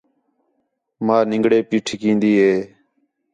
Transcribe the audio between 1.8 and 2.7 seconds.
ٹِھکین٘دی ہے